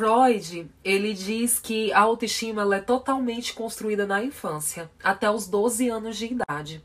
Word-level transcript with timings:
Freud, 0.00 0.66
ele 0.82 1.12
diz 1.12 1.58
que 1.58 1.92
a 1.92 2.00
autoestima 2.00 2.74
é 2.74 2.80
totalmente 2.80 3.52
construída 3.52 4.06
na 4.06 4.24
infância, 4.24 4.90
até 5.04 5.30
os 5.30 5.46
12 5.46 5.90
anos 5.90 6.16
de 6.16 6.24
idade. 6.24 6.82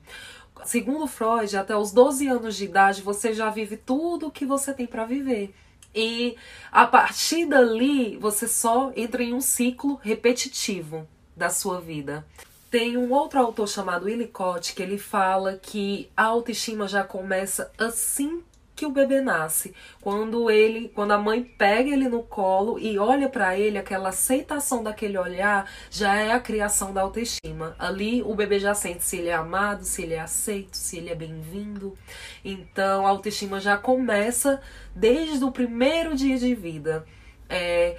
Segundo 0.65 1.07
Freud, 1.07 1.55
até 1.55 1.78
os 1.78 1.93
12 1.93 2.28
anos 2.28 2.57
de 2.57 2.65
idade 2.65 3.01
você 3.01 3.32
já 3.32 3.50
vive 3.50 3.78
tudo 3.78 4.28
o 4.28 4.32
que 4.32 4.46
você 4.46 4.73
tem 4.73 4.86
para 4.86 5.05
viver. 5.05 5.55
E 5.96 6.36
a 6.70 6.86
partir 6.86 7.46
dali 7.46 8.18
você 8.18 8.50
só 8.50 8.91
entra 8.97 9.23
em 9.23 9.34
um 9.34 9.39
ciclo 9.39 9.97
repetitivo 10.04 11.07
da 11.38 11.50
sua 11.50 11.79
vida. 11.79 12.27
Tem 12.70 12.97
um 12.97 13.13
outro 13.13 13.39
autor 13.39 13.70
chamado 13.70 14.07
Winnicott 14.07 14.75
que 14.75 14.84
ele 14.84 14.97
fala 14.97 15.57
que 15.57 16.11
a 16.18 16.25
autoestima 16.25 16.86
já 16.86 17.02
começa 17.02 17.71
assim 17.77 18.43
que 18.75 18.86
o 18.86 18.92
bebê 18.92 19.21
nasce, 19.21 19.74
quando 20.02 20.52
ele, 20.52 20.89
quando 20.89 21.11
a 21.11 21.18
mãe 21.18 21.43
pega 21.43 21.89
ele 21.89 22.10
no 22.10 22.21
colo 22.21 22.78
e 22.78 23.00
olha 23.00 23.29
para 23.29 23.57
ele, 23.57 23.78
aquela 23.78 24.10
aceitação 24.10 24.83
daquele 24.83 25.18
olhar 25.18 25.70
já 25.89 26.16
é 26.16 26.33
a 26.33 26.39
criação 26.39 26.93
da 26.93 27.02
autoestima. 27.02 27.75
Ali 27.80 28.21
o 28.21 28.36
bebê 28.36 28.60
já 28.60 28.74
sente 28.74 29.04
se 29.04 29.18
ele 29.18 29.30
é 29.30 29.33
amado, 29.33 29.86
se 29.86 30.04
ele 30.04 30.14
é 30.14 30.19
aceito, 30.19 30.75
se 30.75 30.97
ele 30.97 31.10
é 31.10 31.16
bem-vindo. 31.16 31.97
Então 32.44 33.08
a 33.08 33.09
autoestima 33.09 33.59
já 33.59 33.78
começa 33.78 34.61
desde 34.94 35.44
o 35.44 35.52
primeiro 35.52 36.16
dia 36.16 36.38
de 36.38 36.53
vida. 36.53 37.05
É, 37.47 37.97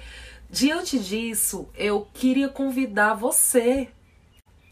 diante 0.49 0.99
disso, 0.99 1.67
eu 1.75 2.07
queria 2.13 2.49
convidar 2.49 3.15
você 3.15 3.89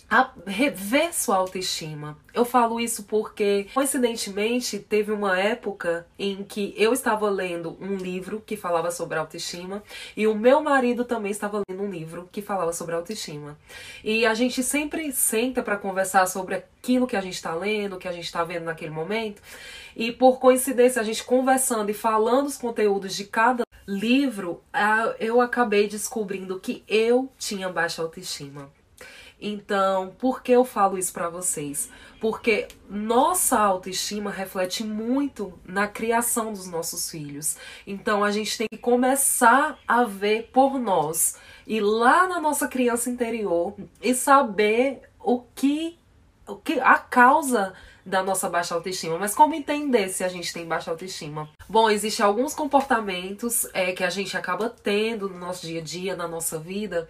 a 0.10 0.32
rever 0.46 1.14
sua 1.14 1.38
autoestima. 1.38 2.18
Eu 2.34 2.46
falo 2.46 2.80
isso 2.80 3.04
porque, 3.04 3.68
coincidentemente, 3.74 4.78
teve 4.78 5.12
uma 5.12 5.40
época 5.40 6.06
em 6.20 6.44
que 6.44 6.74
eu 6.78 6.94
estava 6.94 7.30
lendo 7.30 7.76
um 7.82 7.96
livro 7.96 8.44
que 8.46 8.56
falava 8.56 8.92
sobre 8.92 9.18
autoestima 9.18 9.82
e 10.16 10.28
o 10.28 10.36
meu 10.36 10.62
marido 10.62 11.04
também 11.06 11.32
estava 11.32 11.62
lendo 11.68 11.82
um 11.82 11.90
livro 11.90 12.30
que 12.32 12.42
falava 12.42 12.72
sobre 12.72 12.94
autoestima. 12.94 13.58
E 14.04 14.26
a 14.26 14.34
gente 14.34 14.62
sempre 14.62 15.12
senta 15.12 15.64
para 15.64 15.78
conversar 15.78 16.28
sobre 16.28 16.56
aquilo 16.56 17.08
que 17.08 17.16
a 17.16 17.22
gente 17.22 17.36
está 17.36 17.56
lendo, 17.56 17.98
que 17.98 18.08
a 18.08 18.12
gente 18.12 18.26
está 18.26 18.44
vendo 18.44 18.66
naquele 18.66 18.92
momento. 18.92 19.42
E 19.96 20.12
por 20.12 20.40
coincidência, 20.40 21.02
a 21.02 21.06
gente 21.06 21.24
conversando 21.24 21.90
e 21.90 21.94
falando 21.94 22.48
os 22.48 22.58
conteúdos 22.58 23.16
de 23.16 23.24
cada 23.26 23.64
livro, 23.88 24.62
eu 25.20 25.40
acabei 25.42 25.88
descobrindo 25.88 26.60
que 26.60 26.84
eu 26.88 27.32
tinha 27.40 27.70
baixa 27.70 28.02
autoestima. 28.02 28.70
Então, 29.40 30.16
por 30.18 30.42
que 30.42 30.52
eu 30.52 30.64
falo 30.64 30.98
isso 30.98 31.12
para 31.12 31.30
vocês? 31.30 31.90
Porque 32.20 32.68
nossa 32.90 33.60
autoestima 33.60 34.32
reflete 34.32 34.84
muito 34.84 35.54
na 35.66 35.88
criação 35.88 36.54
dos 36.54 36.68
nossos 36.68 37.10
filhos. 37.12 37.58
Então, 37.86 38.24
a 38.24 38.32
gente 38.32 38.58
tem 38.58 38.68
que 38.70 38.78
começar 38.78 39.78
a 39.88 40.04
ver 40.04 40.50
por 40.54 40.80
nós, 40.80 41.36
ir 41.68 41.82
lá 41.82 42.28
na 42.28 42.40
nossa 42.40 42.68
criança 42.68 43.10
interior 43.10 43.76
e 44.02 44.14
saber 44.14 45.02
o 45.20 45.42
que, 45.54 45.98
o 46.48 46.56
que 46.56 46.80
a 46.80 46.98
causa 46.98 47.74
da 48.06 48.22
nossa 48.22 48.48
baixa 48.48 48.76
autoestima. 48.76 49.18
Mas 49.18 49.34
como 49.34 49.56
entender 49.56 50.10
se 50.10 50.24
a 50.24 50.28
gente 50.28 50.54
tem 50.54 50.66
baixa 50.66 50.92
autoestima? 50.92 51.50
Bom, 51.68 51.90
existem 51.90 52.24
alguns 52.24 52.54
comportamentos 52.54 53.68
é, 53.74 53.92
que 53.94 54.04
a 54.04 54.10
gente 54.10 54.38
acaba 54.38 54.70
tendo 54.70 55.28
no 55.28 55.40
nosso 55.40 55.66
dia 55.66 55.82
a 55.82 55.84
dia, 55.84 56.16
na 56.16 56.28
nossa 56.28 56.60
vida, 56.60 57.10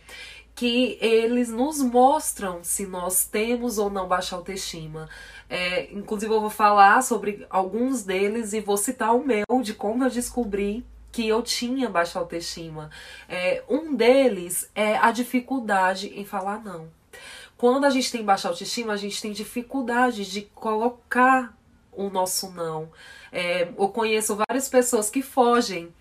que 0.55 0.97
eles 1.01 1.49
nos 1.49 1.81
mostram 1.81 2.63
se 2.63 2.87
nós 2.87 3.25
temos 3.25 3.77
ou 3.77 3.89
não 3.89 4.07
baixa 4.07 4.35
autoestima. 4.35 5.09
É, 5.49 5.91
inclusive, 5.93 6.33
eu 6.33 6.39
vou 6.39 6.49
falar 6.49 7.03
sobre 7.03 7.45
alguns 7.49 8.03
deles 8.03 8.53
e 8.53 8.61
vou 8.61 8.77
citar 8.77 9.13
o 9.13 9.23
meu, 9.23 9.43
de 9.61 9.73
como 9.73 10.05
eu 10.05 10.09
descobri 10.09 10.85
que 11.11 11.27
eu 11.27 11.41
tinha 11.41 11.89
baixa 11.89 12.19
autoestima. 12.19 12.89
É, 13.27 13.63
um 13.69 13.93
deles 13.93 14.69
é 14.73 14.97
a 14.97 15.11
dificuldade 15.11 16.07
em 16.19 16.25
falar 16.25 16.63
não. 16.63 16.89
Quando 17.57 17.85
a 17.85 17.89
gente 17.89 18.11
tem 18.11 18.23
baixa 18.23 18.47
autoestima, 18.47 18.93
a 18.93 18.97
gente 18.97 19.21
tem 19.21 19.31
dificuldade 19.31 20.29
de 20.29 20.41
colocar 20.41 21.55
o 21.91 22.09
nosso 22.09 22.51
não. 22.51 22.89
É, 23.31 23.63
eu 23.77 23.89
conheço 23.89 24.37
várias 24.47 24.67
pessoas 24.67 25.09
que 25.09 25.21
fogem 25.21 25.93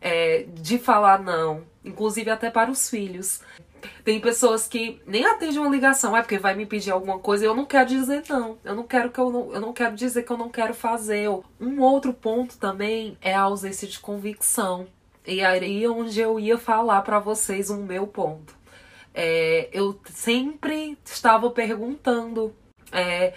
é, 0.00 0.46
de 0.54 0.78
falar 0.78 1.22
não, 1.22 1.64
inclusive 1.84 2.30
até 2.30 2.50
para 2.50 2.70
os 2.70 2.88
filhos. 2.88 3.40
Tem 4.04 4.20
pessoas 4.20 4.66
que 4.66 5.00
nem 5.06 5.24
atendem 5.24 5.58
uma 5.58 5.70
ligação, 5.70 6.16
é 6.16 6.22
porque 6.22 6.38
vai 6.38 6.54
me 6.54 6.66
pedir 6.66 6.90
alguma 6.90 7.18
coisa 7.18 7.44
e 7.44 7.46
eu 7.46 7.54
não 7.54 7.64
quero 7.64 7.88
dizer 7.88 8.22
não. 8.28 8.58
Eu 8.64 8.74
não 8.74 8.84
quero 8.84 9.10
que 9.10 9.18
eu 9.18 9.30
não, 9.30 9.52
eu 9.52 9.60
não 9.60 9.72
quero 9.72 9.94
dizer 9.94 10.22
que 10.24 10.30
eu 10.30 10.36
não 10.36 10.48
quero 10.48 10.74
fazer. 10.74 11.28
Um 11.60 11.80
outro 11.80 12.12
ponto 12.12 12.58
também 12.58 13.16
é 13.20 13.34
a 13.34 13.42
ausência 13.42 13.86
de 13.88 13.98
convicção. 13.98 14.86
E 15.26 15.44
aí 15.44 15.84
é 15.84 15.90
onde 15.90 16.20
eu 16.20 16.40
ia 16.40 16.56
falar 16.56 17.02
para 17.02 17.18
vocês 17.18 17.68
o 17.70 17.76
meu 17.76 18.06
ponto. 18.06 18.56
É, 19.14 19.68
eu 19.72 19.98
sempre 20.06 20.96
estava 21.04 21.50
perguntando. 21.50 22.54
É, 22.92 23.34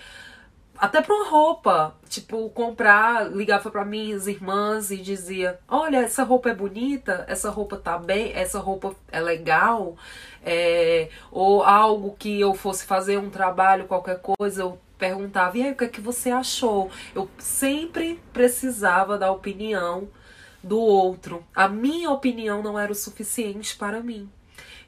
até 0.81 1.00
pra 1.00 1.14
uma 1.14 1.30
roupa. 1.30 1.96
Tipo, 2.09 2.50
comprar, 2.50 3.31
ligava 3.31 3.69
para 3.69 3.86
minhas 3.86 4.25
irmãs 4.28 4.90
e 4.90 4.97
dizia: 4.97 5.59
Olha, 5.68 5.97
essa 5.97 6.24
roupa 6.24 6.50
é 6.50 6.56
bonita, 6.56 7.24
essa 7.28 7.52
roupa 7.52 7.78
tá 7.78 8.00
bem, 8.00 8.34
essa 8.34 8.59
roupa 8.59 8.96
é 9.12 9.20
legal. 9.22 9.96
É, 10.44 11.09
ou 11.31 11.62
algo 11.62 12.16
que 12.18 12.41
eu 12.41 12.56
fosse 12.56 12.86
fazer 12.86 13.18
um 13.18 13.30
trabalho, 13.30 13.86
qualquer 13.86 14.20
coisa, 14.20 14.64
eu 14.64 14.80
perguntava: 14.97 15.56
E 15.58 15.64
aí, 15.64 15.72
o 15.72 15.75
que 15.75 15.84
é 15.86 15.88
que 15.88 16.02
você 16.02 16.31
achou? 16.31 16.90
Eu 17.14 17.30
sempre 17.38 18.20
precisava 18.34 19.18
da 19.20 19.31
opinião 19.31 20.09
do 20.64 20.80
outro. 20.80 21.46
A 21.56 21.68
minha 21.68 22.09
opinião 22.09 22.64
não 22.64 22.78
era 22.78 22.91
o 22.91 22.96
suficiente 22.96 23.78
para 23.78 24.02
mim. 24.02 24.30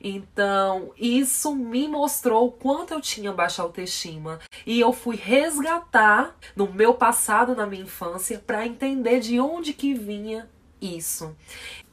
Então, 0.03 0.91
isso 0.97 1.55
me 1.55 1.87
mostrou 1.87 2.47
o 2.47 2.51
quanto 2.51 2.93
eu 2.93 2.99
tinha 2.99 3.31
baixa 3.31 3.61
autoestima. 3.61 4.39
E 4.65 4.77
eu 4.77 4.91
fui 4.91 5.15
resgatar 5.15 6.35
no 6.57 6.71
meu 6.71 6.93
passado, 6.93 7.55
na 7.55 7.65
minha 7.65 7.83
infância, 7.83 8.43
para 8.45 8.65
entender 8.67 9.21
de 9.21 9.39
onde 9.39 9.71
que 9.71 9.93
vinha 9.93 10.49
isso. 10.81 11.33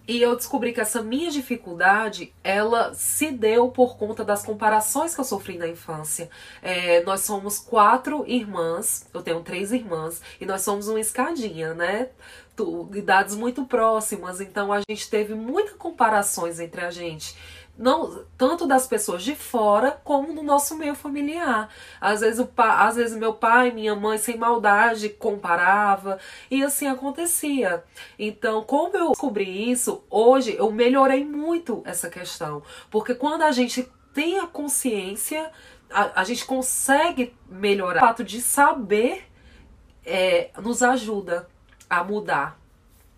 E 0.09 0.21
eu 0.21 0.34
descobri 0.34 0.72
que 0.72 0.81
essa 0.81 1.00
minha 1.00 1.31
dificuldade, 1.31 2.34
ela 2.43 2.93
se 2.94 3.31
deu 3.31 3.69
por 3.69 3.97
conta 3.97 4.25
das 4.25 4.42
comparações 4.42 5.15
que 5.15 5.21
eu 5.21 5.25
sofri 5.25 5.56
na 5.56 5.69
infância. 5.69 6.28
É, 6.60 7.00
nós 7.04 7.21
somos 7.21 7.60
quatro 7.60 8.25
irmãs, 8.27 9.06
eu 9.15 9.22
tenho 9.22 9.41
três 9.41 9.71
irmãs, 9.71 10.21
e 10.41 10.47
nós 10.47 10.62
somos 10.62 10.88
uma 10.88 10.98
escadinha, 10.98 11.75
né? 11.75 12.09
Idades 12.92 13.37
muito 13.37 13.65
próximas, 13.65 14.41
então 14.41 14.72
a 14.72 14.81
gente 14.91 15.09
teve 15.09 15.32
muitas 15.34 15.77
comparações 15.77 16.59
entre 16.59 16.81
a 16.81 16.91
gente 16.91 17.34
não 17.80 18.26
tanto 18.36 18.66
das 18.66 18.86
pessoas 18.86 19.22
de 19.22 19.34
fora 19.34 19.98
como 20.04 20.34
no 20.34 20.42
nosso 20.42 20.76
meio 20.76 20.94
familiar. 20.94 21.70
Às 21.98 22.20
vezes, 22.20 22.38
o 22.38 22.44
pa, 22.44 22.86
às 22.86 22.96
vezes 22.96 23.16
meu 23.16 23.32
pai, 23.32 23.70
minha 23.70 23.96
mãe, 23.96 24.18
sem 24.18 24.36
maldade, 24.36 25.08
comparava 25.08 26.18
e 26.50 26.62
assim 26.62 26.86
acontecia. 26.86 27.82
Então, 28.18 28.62
como 28.62 28.94
eu 28.94 29.08
descobri 29.08 29.70
isso, 29.70 30.04
hoje 30.10 30.54
eu 30.58 30.70
melhorei 30.70 31.24
muito 31.24 31.82
essa 31.86 32.10
questão, 32.10 32.62
porque 32.91 33.14
quando 33.14 33.42
a 33.42 33.50
gente 33.50 33.91
tem 34.12 34.38
a 34.38 34.47
consciência, 34.47 35.50
a, 35.88 36.20
a 36.20 36.24
gente 36.24 36.44
consegue 36.44 37.34
melhorar. 37.48 38.02
O 38.02 38.06
fato 38.06 38.22
de 38.22 38.42
saber 38.42 39.24
é, 40.04 40.50
nos 40.60 40.82
ajuda 40.82 41.48
a 41.88 42.04
mudar. 42.04 42.60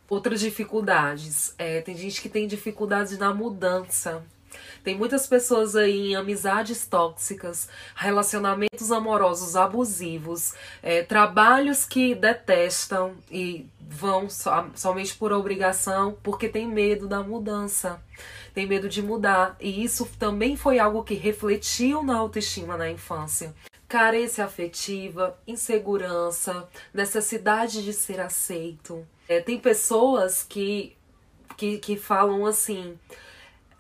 Outras 0.09 0.41
dificuldades. 0.41 1.53
É, 1.59 1.81
tem 1.81 1.97
gente 1.97 2.23
que 2.23 2.29
tem 2.29 2.47
dificuldades 2.47 3.19
na 3.19 3.35
mudança. 3.35 4.23
Tem 4.83 4.97
muitas 4.97 5.27
pessoas 5.27 5.77
aí 5.77 6.13
em 6.13 6.17
amizades 6.17 6.87
tóxicas, 6.87 7.69
relacionamentos 7.95 8.91
amorosos 8.91 9.57
abusivos, 9.57 10.55
é, 10.83 11.03
trabalhos 11.03 11.85
que 11.85 12.15
detestam 12.15 13.15
e 13.31 13.67
vão 13.81 14.29
so, 14.29 14.51
somente 14.75 15.15
por 15.15 15.33
obrigação 15.33 16.17
porque 16.23 16.49
tem 16.49 16.67
medo 16.67 17.07
da 17.07 17.23
mudança, 17.23 18.03
tem 18.55 18.67
medo 18.67 18.89
de 18.89 19.03
mudar. 19.03 19.57
E 19.61 19.85
isso 19.85 20.09
também 20.19 20.57
foi 20.57 20.79
algo 20.79 21.05
que 21.05 21.15
refletiu 21.15 22.03
na 22.03 22.17
autoestima 22.17 22.77
na 22.77 22.91
infância 22.91 23.55
carência 23.93 24.47
afetiva, 24.47 25.39
insegurança, 25.47 26.67
necessidade 26.95 27.85
de 27.85 27.93
ser 27.93 28.21
aceito. 28.21 29.07
É, 29.29 29.39
tem 29.39 29.59
pessoas 29.61 30.43
que, 30.43 30.97
que, 31.59 31.77
que 31.77 31.99
falam 31.99 32.47
assim: 32.47 32.99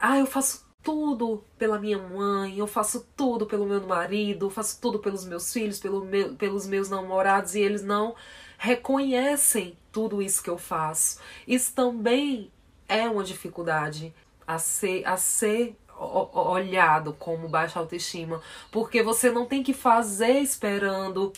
ah, 0.03 0.19
eu 0.19 0.27
faço 0.27 0.67
tudo 0.83 1.45
pela 1.57 1.79
minha 1.79 1.97
mãe, 1.97 2.59
eu 2.59 2.67
faço 2.67 3.07
tudo 3.17 3.47
pelo 3.47 3.65
meu 3.65 3.81
marido, 3.87 4.47
eu 4.47 4.51
faço 4.51 4.81
tudo 4.81 4.99
pelos 4.99 5.25
meus 5.25 5.53
filhos, 5.53 5.79
pelo 5.79 6.05
meu, 6.05 6.35
pelos 6.35 6.67
meus 6.67 6.89
namorados 6.91 7.55
e 7.55 7.61
eles 7.61 7.85
não 7.85 8.17
reconhecem 8.59 9.79
tudo 9.93 10.21
isso 10.21 10.43
que 10.43 10.51
eu 10.51 10.59
faço. 10.59 11.21
Isso 11.47 11.73
também 11.73 12.51
é 12.89 13.09
uma 13.09 13.23
dificuldade 13.23 14.13
a 14.45 14.59
ser, 14.59 15.07
a 15.07 15.17
ser 15.17 15.77
olhado 15.97 17.13
como 17.13 17.49
baixa 17.49 17.79
autoestima, 17.79 18.43
porque 18.73 19.05
você 19.05 19.31
não 19.31 19.47
tem 19.47 19.63
que 19.63 19.73
fazer 19.73 20.41
esperando 20.41 21.33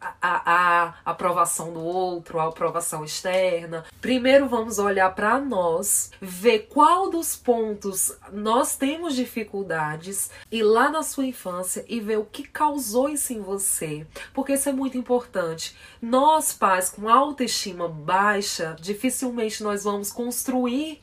a, 0.00 0.14
a, 0.20 0.94
aprovação 1.04 1.72
do 1.72 1.80
outro, 1.80 2.38
a 2.38 2.48
aprovação 2.48 3.04
externa. 3.04 3.84
Primeiro 4.00 4.48
vamos 4.48 4.78
olhar 4.78 5.14
para 5.14 5.40
nós, 5.40 6.10
ver 6.20 6.68
qual 6.70 7.10
dos 7.10 7.34
pontos 7.34 8.16
nós 8.32 8.76
temos 8.76 9.14
dificuldades 9.14 10.30
e 10.50 10.62
lá 10.62 10.90
na 10.90 11.02
sua 11.02 11.26
infância 11.26 11.84
e 11.88 12.00
ver 12.00 12.18
o 12.18 12.24
que 12.24 12.42
causou 12.42 13.08
isso 13.08 13.32
em 13.32 13.40
você, 13.40 14.06
porque 14.34 14.54
isso 14.54 14.68
é 14.68 14.72
muito 14.72 14.98
importante. 14.98 15.76
Nós 16.00 16.52
pais 16.52 16.90
com 16.90 17.08
autoestima 17.08 17.88
baixa, 17.88 18.76
dificilmente 18.80 19.62
nós 19.62 19.84
vamos 19.84 20.12
construir 20.12 21.00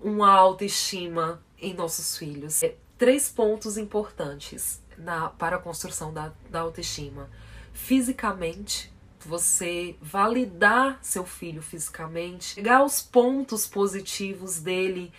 uma 0.00 0.30
autoestima 0.30 1.42
em 1.58 1.72
nossos 1.72 2.18
filhos. 2.18 2.62
É, 2.62 2.76
três 2.98 3.28
pontos 3.28 3.78
importantes 3.78 4.82
na, 4.98 5.30
para 5.30 5.56
a 5.56 5.58
construção 5.58 6.12
da, 6.12 6.32
da 6.50 6.60
autoestima 6.60 7.28
fisicamente, 7.74 8.90
você 9.20 9.96
validar 10.00 10.98
seu 11.02 11.26
filho 11.26 11.60
fisicamente, 11.60 12.54
pegar 12.54 12.82
os 12.82 13.02
pontos 13.02 13.66
positivos 13.66 14.60
dele. 14.60 15.12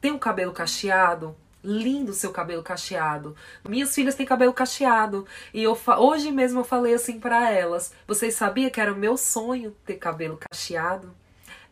Tem 0.00 0.10
um 0.10 0.18
cabelo 0.18 0.52
cacheado? 0.52 1.36
Lindo 1.62 2.14
seu 2.14 2.30
cabelo 2.30 2.62
cacheado. 2.62 3.36
Minhas 3.68 3.94
filhas 3.94 4.14
têm 4.14 4.24
cabelo 4.24 4.52
cacheado 4.52 5.26
e 5.52 5.62
eu 5.62 5.78
hoje 5.98 6.32
mesmo 6.32 6.60
eu 6.60 6.64
falei 6.64 6.94
assim 6.94 7.20
para 7.20 7.50
elas. 7.50 7.92
Vocês 8.08 8.34
sabiam 8.34 8.70
que 8.70 8.80
era 8.80 8.94
meu 8.94 9.16
sonho 9.16 9.76
ter 9.84 9.96
cabelo 9.96 10.38
cacheado? 10.38 11.14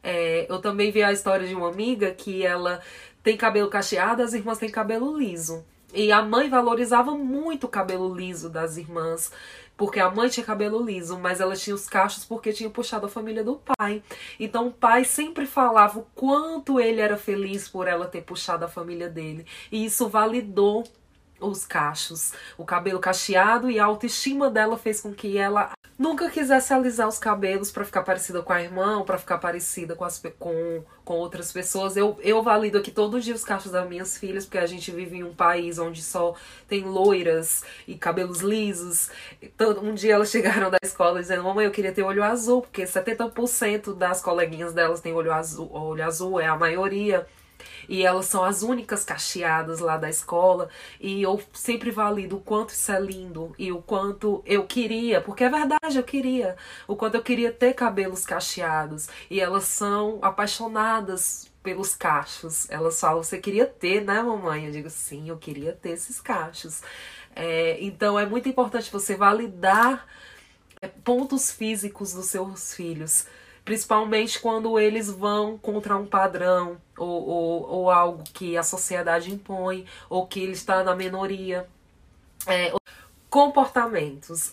É, 0.03 0.47
eu 0.49 0.61
também 0.61 0.93
vi 0.93 1.03
a 1.03 1.13
história 1.13 1.49
de 1.49 1.55
uma 1.55 1.69
amiga 1.69 2.13
que 2.13 2.45
ela 2.45 2.83
tem 3.23 3.37
cabelo 3.37 3.71
cacheado, 3.71 4.23
as 4.23 4.35
irmãs 4.35 4.59
têm 4.59 4.71
cabelo 4.71 5.17
liso. 5.19 5.65
E 5.93 6.13
a 6.13 6.23
mãe 6.23 6.49
valorizava 6.51 7.13
muito 7.13 7.65
o 7.65 7.69
cabelo 7.69 8.15
liso 8.15 8.49
das 8.49 8.77
irmãs 8.77 9.33
porque 9.79 10.01
a 10.01 10.11
mãe 10.11 10.29
tinha 10.29 10.45
cabelo 10.45 10.85
liso, 10.85 11.17
mas 11.21 11.41
ela 11.41 11.55
tinha 11.55 11.73
os 11.73 11.89
cachos 11.89 12.25
porque 12.25 12.53
tinha 12.53 12.69
puxado 12.69 13.07
a 13.07 13.09
família 13.09 13.45
do 13.45 13.63
pai. 13.79 14.03
Então 14.39 14.67
o 14.67 14.73
pai 14.73 15.05
sempre 15.05 15.47
falava 15.47 16.01
o 16.01 16.07
quanto 16.17 16.81
ele 16.81 17.01
era 17.01 17.17
feliz 17.17 17.69
por 17.69 17.87
ela 17.87 18.09
ter 18.09 18.23
puxado 18.23 18.65
a 18.65 18.69
família 18.69 19.09
dele. 19.09 19.47
E 19.71 19.85
isso 19.85 20.09
validou 20.09 20.85
os 21.41 21.65
cachos, 21.65 22.33
o 22.57 22.65
cabelo 22.65 22.99
cacheado 22.99 23.71
e 23.71 23.79
a 23.79 23.85
autoestima 23.85 24.51
dela 24.51 24.77
fez 24.77 25.01
com 25.01 25.15
que 25.15 25.39
ela 25.39 25.71
nunca 25.99 26.31
quisesse 26.31 26.73
alisar 26.73 27.09
os 27.09 27.19
cabelos 27.19 27.73
para 27.73 27.85
ficar 27.85 28.03
parecida 28.03 28.41
com 28.41 28.53
a 28.53 28.63
irmã, 28.63 29.03
para 29.03 29.19
ficar 29.19 29.39
parecida 29.39 29.97
com, 29.97 30.05
as, 30.05 30.23
com, 30.39 30.85
com 31.05 31.15
outras 31.15 31.51
pessoas. 31.51 31.97
Eu, 31.97 32.17
eu 32.23 32.43
valido 32.43 32.79
aqui 32.79 32.91
todos 32.91 33.19
os 33.19 33.25
dias 33.25 33.41
os 33.41 33.45
cachos 33.45 33.73
das 33.73 33.89
minhas 33.89 34.17
filhas, 34.17 34.45
porque 34.45 34.59
a 34.59 34.67
gente 34.67 34.93
vive 34.93 35.17
em 35.17 35.25
um 35.25 35.35
país 35.35 35.79
onde 35.79 36.03
só 36.03 36.35
tem 36.69 36.85
loiras 36.85 37.65
e 37.87 37.97
cabelos 37.97 38.41
lisos. 38.41 39.11
Então, 39.43 39.73
um 39.83 39.93
dia 39.93 40.15
elas 40.15 40.31
chegaram 40.31 40.71
da 40.71 40.79
escola 40.83 41.21
dizendo: 41.21 41.43
Mamãe, 41.43 41.65
eu 41.65 41.73
queria 41.73 41.93
ter 41.93 42.03
olho 42.03 42.23
azul, 42.23 42.63
porque 42.63 42.85
70% 42.85 43.95
das 43.97 44.23
coleguinhas 44.23 44.73
delas 44.73 45.01
têm 45.01 45.13
olho 45.13 45.33
azul, 45.33 45.69
olho 45.73 46.05
azul, 46.05 46.39
é 46.39 46.47
a 46.47 46.57
maioria 46.57 47.27
e 47.89 48.05
elas 48.05 48.27
são 48.27 48.45
as 48.45 48.63
únicas 48.63 49.05
cacheadas 49.05 49.81
lá 49.81 49.97
da 49.97 50.09
escola 50.09 50.69
e 51.01 51.23
eu 51.23 51.41
sempre 51.53 51.91
valido 51.91 52.37
o 52.37 52.41
quanto 52.41 52.71
isso 52.71 52.91
é 52.93 53.01
lindo 53.01 53.55
e 53.59 53.73
o 53.73 53.83
quanto 53.83 54.43
eu 54.47 54.65
queria, 54.67 55.21
porque 55.21 55.45
é 55.45 55.49
verdade, 55.49 55.97
eu 55.97 56.03
queria, 56.03 56.57
o 56.87 56.97
quanto 56.97 57.17
eu 57.17 57.23
queria 57.23 57.53
ter 57.53 57.75
cabelos 57.75 58.25
cacheados 58.25 59.09
e 59.31 59.41
elas 59.41 59.65
são 59.65 60.19
apaixonadas 60.23 61.51
pelos 61.63 61.95
cachos. 61.95 62.69
Elas 62.71 62.99
falam, 63.01 63.23
você 63.23 63.39
queria 63.39 63.67
ter, 63.67 64.03
né, 64.03 64.23
mamãe? 64.23 64.67
Eu 64.67 64.73
digo, 64.73 64.89
sim, 64.89 65.29
eu 65.29 65.37
queria 65.37 65.73
ter 65.73 65.91
esses 65.91 66.21
cachos. 66.21 66.83
É, 67.35 67.79
então 67.81 68.19
é 68.19 68.27
muito 68.27 68.49
importante 68.49 68.91
você 68.91 69.15
validar 69.17 70.07
é, 70.81 70.89
pontos 70.89 71.51
físicos 71.51 72.13
dos 72.13 72.27
seus 72.27 72.75
filhos 72.75 73.27
principalmente 73.69 74.41
quando 74.41 74.79
eles 74.79 75.11
vão 75.11 75.59
contra 75.59 75.95
um 75.95 76.07
padrão 76.07 76.81
ou, 76.99 77.29
ou, 77.29 77.71
ou 77.71 77.91
algo 77.91 78.25
que 78.33 78.57
a 78.57 78.63
sociedade 78.63 79.33
impõe 79.33 79.87
ou 80.09 80.27
que 80.27 80.41
ele 80.41 80.53
está 80.53 80.83
na 80.83 80.95
minoria. 80.95 81.67
É, 82.47 82.73
comportamentos. 83.31 84.53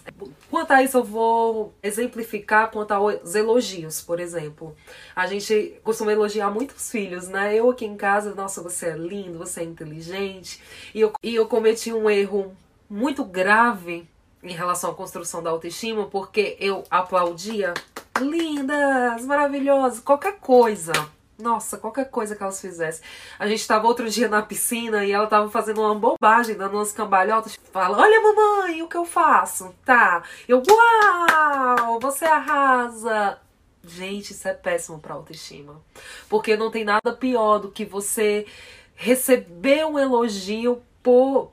Quanto 0.50 0.71
a 0.71 0.83
isso, 0.83 0.97
eu 0.97 1.03
vou 1.03 1.74
exemplificar 1.81 2.69
quanto 2.71 2.92
aos 2.92 3.33
elogios, 3.33 4.01
por 4.01 4.19
exemplo. 4.19 4.75
A 5.15 5.27
gente 5.27 5.80
costuma 5.83 6.12
elogiar 6.12 6.51
muitos 6.51 6.92
filhos, 6.92 7.27
né? 7.27 7.56
Eu 7.56 7.69
aqui 7.69 7.86
em 7.86 7.95
casa, 7.95 8.36
nossa, 8.36 8.62
você 8.62 8.88
é 8.88 8.97
lindo, 8.97 9.38
você 9.38 9.62
é 9.62 9.63
inteligente. 9.63 10.62
E 10.94 11.01
eu, 11.01 11.13
e 11.24 11.36
eu 11.36 11.47
cometi 11.47 11.94
um 11.94 12.09
erro 12.09 12.56
muito 12.89 13.24
grave 13.24 14.07
em 14.44 14.53
relação 14.53 14.92
à 14.92 14.94
construção 14.94 15.42
da 15.42 15.50
autoestima, 15.50 16.06
porque 16.06 16.57
eu 16.59 16.83
aplaudia 16.89 17.74
lindas, 18.19 19.25
maravilhosas, 19.25 20.00
qualquer 20.00 20.38
coisa. 20.39 20.94
Nossa, 21.38 21.78
qualquer 21.78 22.10
coisa 22.10 22.36
que 22.36 22.42
elas 22.42 22.62
fizessem. 22.62 23.04
A 23.38 23.46
gente 23.46 23.60
estava 23.60 23.88
outro 23.88 24.10
dia 24.10 24.30
na 24.30 24.42
piscina 24.42 25.04
e 25.06 25.12
ela 25.12 25.26
estava 25.26 25.50
fazendo 25.50 25.82
uma 25.82 25.94
bobagem, 25.94 26.56
dando 26.56 26.76
umas 26.76 26.94
cambalhotas. 26.94 27.60
Fala, 27.72 27.98
olha 27.98 28.22
mamãe, 28.22 28.82
o 28.82 28.88
que 28.88 28.96
eu 28.96 29.06
faço? 29.06 29.76
Tá. 29.84 30.24
Eu, 30.48 30.64
uau, 30.66 32.00
você 32.00 32.24
arrasa. 32.26 33.38
Gente, 33.84 34.32
isso 34.32 34.48
é 34.48 34.54
péssimo 34.54 35.00
pra 35.00 35.14
autoestima. 35.14 35.82
Porque 36.30 36.56
não 36.56 36.72
tem 36.72 36.86
nada 36.86 37.14
pior 37.14 37.60
do 37.60 37.70
que 37.70 37.84
você 37.84 38.48
receber 38.96 39.86
um 39.86 40.00
elogio 40.00 40.81
por 41.04 41.52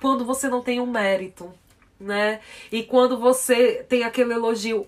quando 0.00 0.24
você 0.24 0.48
não 0.48 0.62
tem 0.62 0.80
um 0.80 0.86
mérito, 0.86 1.52
né? 2.00 2.40
E 2.72 2.82
quando 2.82 3.18
você 3.18 3.84
tem 3.88 4.04
aquele 4.04 4.32
elogio 4.32 4.86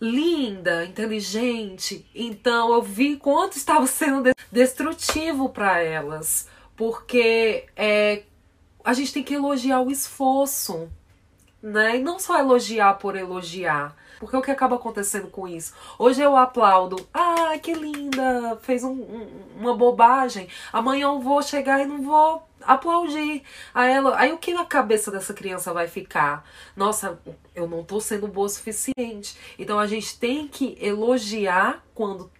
linda, 0.00 0.84
inteligente. 0.84 2.06
Então 2.14 2.72
eu 2.72 2.82
vi 2.82 3.16
quanto 3.16 3.56
estava 3.56 3.86
sendo 3.88 4.30
destrutivo 4.50 5.48
para 5.48 5.80
elas, 5.80 6.48
porque 6.76 7.66
é, 7.76 8.22
a 8.84 8.92
gente 8.92 9.12
tem 9.12 9.22
que 9.22 9.34
elogiar 9.34 9.80
o 9.80 9.90
esforço, 9.90 10.88
né? 11.62 11.96
E 11.96 12.02
não 12.02 12.18
só 12.18 12.38
elogiar 12.38 12.94
por 12.94 13.16
elogiar. 13.16 13.96
Porque 14.18 14.36
o 14.36 14.42
que 14.42 14.50
acaba 14.50 14.76
acontecendo 14.76 15.28
com 15.28 15.46
isso? 15.46 15.72
Hoje 15.96 16.20
eu 16.20 16.36
aplaudo, 16.36 16.96
ah, 17.14 17.56
que 17.62 17.72
linda, 17.72 18.58
fez 18.62 18.82
um, 18.82 18.90
um, 18.90 19.28
uma 19.60 19.76
bobagem. 19.76 20.48
Amanhã 20.72 21.06
eu 21.06 21.20
vou 21.20 21.40
chegar 21.40 21.80
e 21.80 21.86
não 21.86 22.02
vou 22.02 22.47
aplaudir 22.62 23.42
a 23.74 23.86
ela. 23.86 24.18
Aí 24.18 24.32
o 24.32 24.38
que 24.38 24.52
na 24.52 24.64
cabeça 24.64 25.10
dessa 25.10 25.34
criança 25.34 25.72
vai 25.72 25.88
ficar? 25.88 26.48
Nossa, 26.76 27.18
eu 27.54 27.66
não 27.68 27.84
tô 27.84 28.00
sendo 28.00 28.28
boa 28.28 28.46
o 28.46 28.50
suficiente. 28.50 29.36
Então 29.58 29.78
a 29.78 29.86
gente 29.86 30.18
tem 30.18 30.48
que 30.48 30.76
elogiar 30.80 31.84
quando 31.94 32.30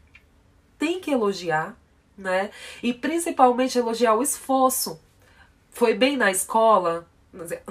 tem 0.78 1.00
que 1.00 1.10
elogiar, 1.10 1.76
né? 2.16 2.50
E 2.82 2.94
principalmente 2.94 3.78
elogiar 3.78 4.14
o 4.14 4.22
esforço. 4.22 5.00
Foi 5.70 5.94
bem 5.94 6.16
na 6.16 6.30
escola? 6.30 7.06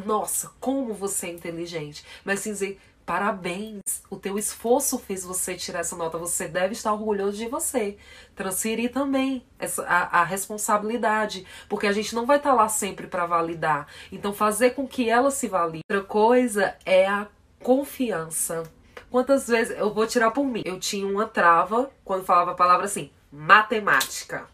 Nossa, 0.05 0.51
como 0.59 0.93
você 0.93 1.27
é 1.27 1.31
inteligente. 1.31 2.05
Mas 2.23 2.41
sim 2.41 2.51
dizer, 2.51 2.79
Parabéns, 3.07 4.03
o 4.09 4.17
teu 4.17 4.37
esforço 4.37 4.99
fez 4.99 5.23
você 5.23 5.55
tirar 5.55 5.79
essa 5.79 5.95
nota. 5.95 6.17
Você 6.17 6.45
deve 6.45 6.73
estar 6.73 6.91
orgulhoso 6.91 7.37
de 7.37 7.47
você. 7.47 7.97
Transferir 8.35 8.91
também 8.91 9.45
essa, 9.57 9.81
a, 9.83 10.19
a 10.19 10.23
responsabilidade, 10.25 11.47
porque 11.69 11.87
a 11.87 11.93
gente 11.93 12.13
não 12.13 12.25
vai 12.25 12.35
estar 12.35 12.53
lá 12.53 12.67
sempre 12.67 13.07
para 13.07 13.25
validar. 13.25 13.87
Então, 14.11 14.33
fazer 14.33 14.71
com 14.71 14.85
que 14.85 15.09
ela 15.09 15.31
se 15.31 15.47
valide. 15.47 15.83
Outra 15.89 16.05
coisa 16.05 16.75
é 16.85 17.07
a 17.07 17.29
confiança. 17.63 18.63
Quantas 19.09 19.47
vezes 19.47 19.77
eu 19.77 19.93
vou 19.93 20.05
tirar 20.05 20.31
por 20.31 20.43
mim? 20.43 20.63
Eu 20.65 20.77
tinha 20.77 21.07
uma 21.07 21.25
trava 21.25 21.89
quando 22.03 22.25
falava 22.25 22.51
a 22.51 22.55
palavra 22.55 22.87
assim, 22.87 23.09
matemática. 23.31 24.49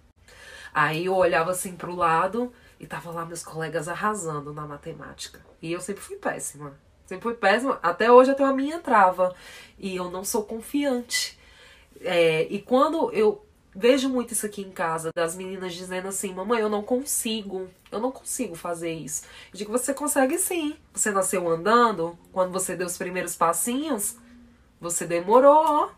Aí 0.72 1.06
eu 1.06 1.16
olhava 1.16 1.50
assim 1.50 1.76
pro 1.76 1.96
lado 1.96 2.54
e 2.80 2.86
tava 2.86 3.10
lá 3.10 3.26
meus 3.26 3.44
colegas 3.44 3.88
arrasando 3.88 4.54
na 4.54 4.68
matemática. 4.68 5.44
E 5.60 5.72
eu 5.72 5.82
sempre 5.82 6.04
fui 6.04 6.18
péssima. 6.18 6.83
Sempre 7.06 7.24
fui 7.24 7.34
péssima. 7.34 7.80
Até 7.82 8.12
hoje 8.12 8.32
eu 8.32 8.36
tenho 8.36 8.50
a 8.50 8.54
minha 8.54 8.80
trava. 8.80 9.36
E 9.78 9.96
eu 9.96 10.10
não 10.10 10.24
sou 10.24 10.44
confiante. 10.44 11.38
É, 12.02 12.44
e 12.50 12.62
quando 12.62 13.12
eu 13.12 13.44
vejo 13.76 14.10
muito 14.10 14.34
isso 14.34 14.46
aqui 14.46 14.62
em 14.62 14.72
casa, 14.72 15.12
das 15.16 15.36
meninas 15.36 15.74
dizendo 15.74 16.08
assim: 16.08 16.34
Mamãe, 16.34 16.60
eu 16.60 16.70
não 16.70 16.84
consigo. 16.84 17.70
Eu 17.92 18.00
não 18.00 18.12
consigo 18.12 18.56
fazer 18.56 18.94
isso. 18.94 19.24
Eu 19.54 19.58
digo: 19.58 19.72
Você 19.72 19.94
consegue 19.94 20.38
sim. 20.38 20.76
Você 20.94 21.12
nasceu 21.12 21.48
andando. 21.50 22.18
Quando 22.32 22.52
você 22.52 22.76
deu 22.76 22.88
os 22.88 22.98
primeiros 22.98 23.36
passinhos, 23.36 24.18
você 24.80 25.06
demorou 25.06 25.92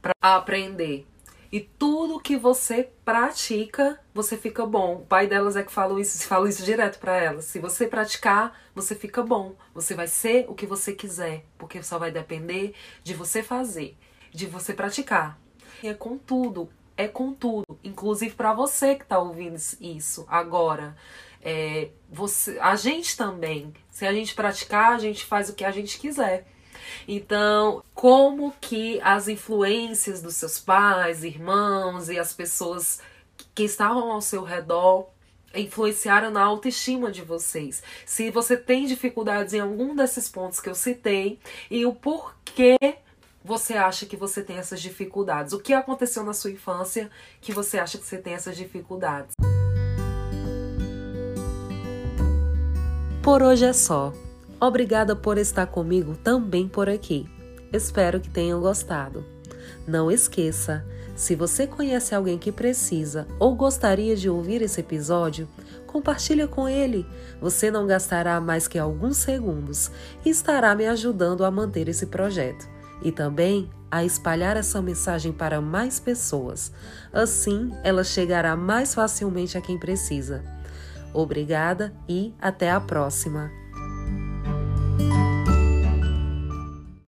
para 0.00 0.14
aprender. 0.20 1.06
E 1.54 1.60
tudo 1.60 2.18
que 2.18 2.36
você 2.36 2.90
pratica, 3.04 4.00
você 4.12 4.36
fica 4.36 4.66
bom. 4.66 4.96
O 4.96 5.06
pai 5.06 5.28
delas 5.28 5.54
é 5.54 5.62
que 5.62 5.70
fala 5.70 6.00
isso, 6.00 6.26
fala 6.26 6.48
isso 6.48 6.64
direto 6.64 6.98
para 6.98 7.16
elas. 7.16 7.44
Se 7.44 7.60
você 7.60 7.86
praticar, 7.86 8.60
você 8.74 8.92
fica 8.96 9.22
bom. 9.22 9.54
Você 9.72 9.94
vai 9.94 10.08
ser 10.08 10.46
o 10.48 10.54
que 10.56 10.66
você 10.66 10.92
quiser, 10.92 11.44
porque 11.56 11.80
só 11.80 11.96
vai 11.96 12.10
depender 12.10 12.74
de 13.04 13.14
você 13.14 13.40
fazer, 13.40 13.96
de 14.32 14.46
você 14.46 14.74
praticar. 14.74 15.38
E 15.80 15.86
é 15.86 15.94
com 15.94 16.18
tudo, 16.18 16.68
é 16.96 17.06
com 17.06 17.32
tudo, 17.32 17.78
inclusive 17.84 18.34
para 18.34 18.52
você 18.52 18.96
que 18.96 19.04
tá 19.04 19.20
ouvindo 19.20 19.54
isso 19.80 20.26
agora. 20.28 20.96
É, 21.40 21.90
você, 22.10 22.58
a 22.58 22.74
gente 22.74 23.16
também, 23.16 23.72
se 23.92 24.04
a 24.04 24.12
gente 24.12 24.34
praticar, 24.34 24.94
a 24.94 24.98
gente 24.98 25.24
faz 25.24 25.50
o 25.50 25.54
que 25.54 25.64
a 25.64 25.70
gente 25.70 26.00
quiser. 26.00 26.48
Então, 27.06 27.82
como 27.94 28.52
que 28.60 29.00
as 29.02 29.28
influências 29.28 30.22
dos 30.22 30.36
seus 30.36 30.58
pais, 30.58 31.24
irmãos 31.24 32.08
e 32.08 32.18
as 32.18 32.32
pessoas 32.32 33.00
que 33.54 33.64
estavam 33.64 34.10
ao 34.10 34.20
seu 34.20 34.42
redor 34.42 35.08
influenciaram 35.54 36.30
na 36.30 36.42
autoestima 36.42 37.10
de 37.10 37.22
vocês. 37.22 37.82
Se 38.04 38.30
você 38.30 38.56
tem 38.56 38.86
dificuldades 38.86 39.54
em 39.54 39.60
algum 39.60 39.94
desses 39.94 40.28
pontos 40.28 40.60
que 40.60 40.68
eu 40.68 40.74
citei 40.74 41.38
e 41.70 41.86
o 41.86 41.94
porquê 41.94 42.76
você 43.44 43.74
acha 43.74 44.06
que 44.06 44.16
você 44.16 44.42
tem 44.42 44.56
essas 44.56 44.80
dificuldades? 44.80 45.52
O 45.52 45.60
que 45.60 45.74
aconteceu 45.74 46.24
na 46.24 46.32
sua 46.32 46.50
infância 46.50 47.10
que 47.40 47.52
você 47.52 47.78
acha 47.78 47.98
que 47.98 48.04
você 48.06 48.16
tem 48.16 48.32
essas 48.32 48.56
dificuldades? 48.56 49.34
Por 53.22 53.42
hoje 53.42 53.66
é 53.66 53.72
só. 53.72 54.12
Obrigada 54.60 55.14
por 55.14 55.38
estar 55.38 55.66
comigo 55.66 56.16
também 56.16 56.68
por 56.68 56.88
aqui. 56.88 57.26
Espero 57.72 58.20
que 58.20 58.30
tenham 58.30 58.60
gostado. 58.60 59.24
Não 59.86 60.10
esqueça, 60.10 60.84
se 61.14 61.36
você 61.36 61.66
conhece 61.66 62.14
alguém 62.14 62.38
que 62.38 62.50
precisa 62.50 63.26
ou 63.38 63.54
gostaria 63.54 64.16
de 64.16 64.28
ouvir 64.28 64.62
esse 64.62 64.80
episódio, 64.80 65.48
compartilha 65.86 66.48
com 66.48 66.68
ele. 66.68 67.06
Você 67.40 67.70
não 67.70 67.86
gastará 67.86 68.40
mais 68.40 68.66
que 68.66 68.78
alguns 68.78 69.18
segundos 69.18 69.90
e 70.24 70.30
estará 70.30 70.74
me 70.74 70.86
ajudando 70.86 71.44
a 71.44 71.50
manter 71.50 71.88
esse 71.88 72.06
projeto 72.06 72.68
e 73.02 73.12
também 73.12 73.70
a 73.90 74.04
espalhar 74.04 74.56
essa 74.56 74.82
mensagem 74.82 75.32
para 75.32 75.60
mais 75.60 76.00
pessoas. 76.00 76.72
Assim, 77.12 77.70
ela 77.84 78.02
chegará 78.02 78.56
mais 78.56 78.92
facilmente 78.92 79.56
a 79.56 79.60
quem 79.60 79.78
precisa. 79.78 80.42
Obrigada 81.12 81.94
e 82.08 82.34
até 82.40 82.72
a 82.72 82.80
próxima! 82.80 83.63